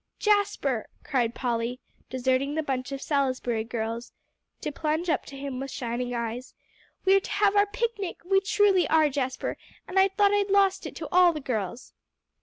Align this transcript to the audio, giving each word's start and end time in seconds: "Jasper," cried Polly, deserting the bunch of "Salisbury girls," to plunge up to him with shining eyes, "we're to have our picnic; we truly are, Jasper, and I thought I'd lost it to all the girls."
"Jasper," 0.17 0.87
cried 1.03 1.35
Polly, 1.35 1.79
deserting 2.09 2.55
the 2.55 2.63
bunch 2.63 2.91
of 2.91 3.03
"Salisbury 3.03 3.63
girls," 3.63 4.11
to 4.61 4.71
plunge 4.71 5.11
up 5.11 5.25
to 5.27 5.37
him 5.37 5.59
with 5.59 5.69
shining 5.69 6.15
eyes, 6.15 6.55
"we're 7.05 7.19
to 7.19 7.29
have 7.29 7.55
our 7.55 7.67
picnic; 7.67 8.17
we 8.25 8.41
truly 8.41 8.87
are, 8.89 9.09
Jasper, 9.09 9.57
and 9.87 9.99
I 9.99 10.07
thought 10.07 10.33
I'd 10.33 10.49
lost 10.49 10.87
it 10.87 10.95
to 10.95 11.07
all 11.11 11.33
the 11.33 11.39
girls." 11.39 11.93